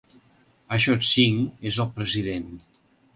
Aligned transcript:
Ashok 0.77 1.03
Singh 1.09 1.67
és 1.73 1.77
el 1.85 1.91
president. 1.99 2.49